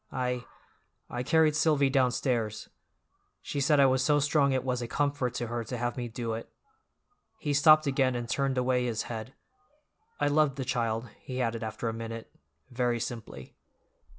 [0.11, 2.69] "I—I carried Silvy downstairs;
[3.39, 6.07] she said I was so strong it was a comfort to her to have me
[6.07, 6.49] do it."
[7.37, 9.35] He stopped again and turned away his head.
[10.19, 12.31] "I loved the child," he added after a minute,
[12.71, 13.53] very simply.